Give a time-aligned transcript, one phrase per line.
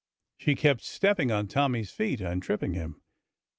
[0.35, 3.03] She kept stepping on Tommy's feet, and tripping him.